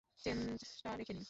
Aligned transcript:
চেঞ্জটা 0.19 0.89
রেখে 0.97 1.13
নিন। 1.13 1.19